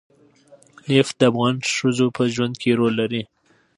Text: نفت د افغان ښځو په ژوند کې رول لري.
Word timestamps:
نفت 0.91 1.13
د 1.19 1.21
افغان 1.31 1.55
ښځو 1.75 2.07
په 2.17 2.23
ژوند 2.33 2.53
کې 2.61 2.77
رول 2.79 2.93
لري. 3.01 3.23